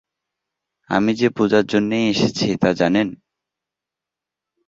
[0.89, 3.07] আমি যে পূজার জন্যেই এসেছি তা জানেন?